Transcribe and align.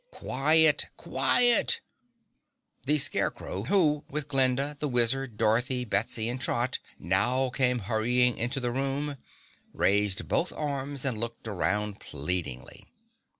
"Quiet! 0.09 0.87
QUIET!" 0.97 1.79
The 2.87 2.97
Scarecrow, 2.97 3.65
who 3.65 4.03
with 4.09 4.27
Glinda, 4.27 4.75
the 4.79 4.87
Wizard, 4.87 5.37
Dorothy, 5.37 5.85
Betsy 5.85 6.27
and 6.27 6.41
Trot, 6.41 6.79
now 6.97 7.51
came 7.51 7.77
hurrying 7.77 8.35
into 8.35 8.59
the 8.59 8.71
room, 8.71 9.17
raised 9.73 10.27
both 10.27 10.51
arms 10.53 11.05
and 11.05 11.19
looked 11.19 11.47
around 11.47 11.99
pleadingly. 11.99 12.87